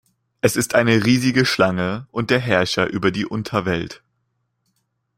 [0.41, 4.01] Es ist eine riesige Schlange und der Herrscher über die Unterwelt.